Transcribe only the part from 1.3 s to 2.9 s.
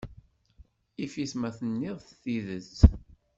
ma tenniḍ-d tidet.